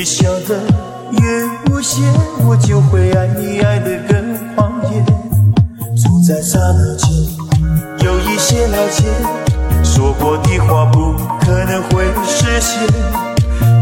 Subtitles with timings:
[0.00, 0.56] 你笑得
[1.10, 2.00] 越无邪，
[2.48, 5.04] 我就会爱你爱得更狂野。
[5.94, 7.10] 总在刹那间
[8.06, 9.04] 有一些了解，
[9.84, 11.12] 说过的话不
[11.44, 12.80] 可能会实现。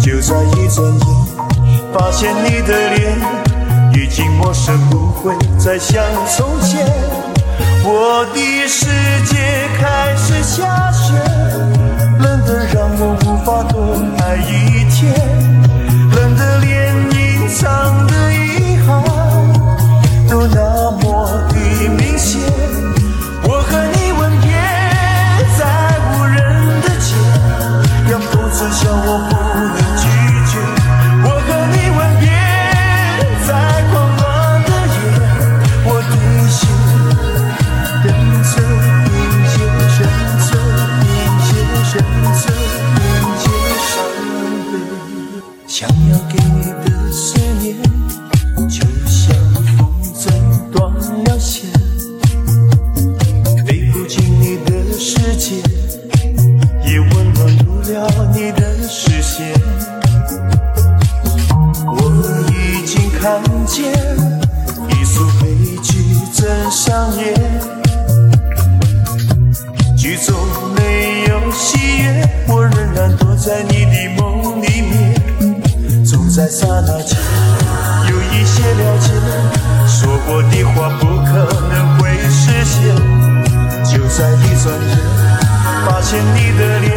[0.00, 1.06] 就在一转眼，
[1.92, 3.16] 发现你的脸
[3.94, 6.03] 已经陌生，不会再像
[6.36, 6.84] 从前。
[7.84, 8.86] 我的世
[9.25, 11.14] 界开始下雪，
[12.19, 13.94] 冷得让我无法多
[14.25, 15.14] 爱一天，
[57.92, 59.53] 了你的视线。
[61.87, 61.97] 我
[62.53, 63.93] 已经看见
[64.88, 67.34] 一出悲剧正上演，
[69.97, 70.34] 剧中
[70.77, 75.15] 没有喜悦，我仍然躲在你的梦里面。
[76.04, 77.19] 总在刹那间
[78.10, 79.12] 有一些了解，
[79.87, 81.31] 说过的话不可
[81.71, 82.94] 能会实现。
[83.84, 84.98] 就在一转眼，
[85.87, 86.93] 发现你的脸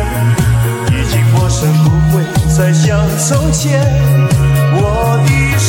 [1.51, 2.23] 生，不会
[2.55, 3.81] 再像从前。
[4.73, 5.59] 我的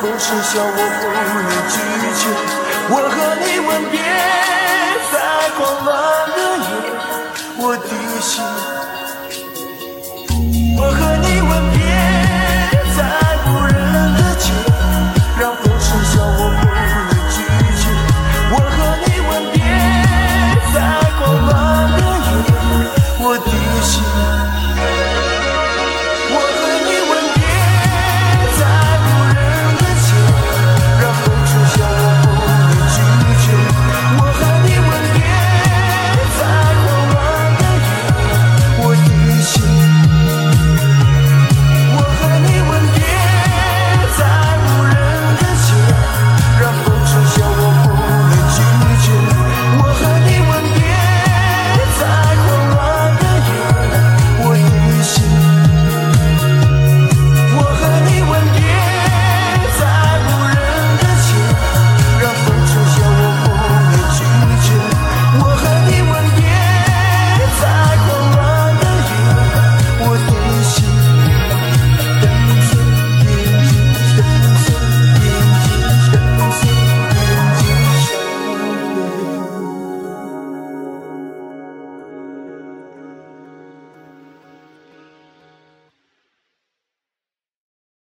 [0.00, 0.70] 不是笑我
[1.00, 1.74] 不能拒
[2.20, 2.22] 绝。
[2.88, 3.94] 我和你吻别
[5.12, 5.14] 在
[5.56, 5.88] 狂乱
[6.36, 6.68] 的夜，
[7.58, 7.90] 我的
[8.20, 8.32] 心。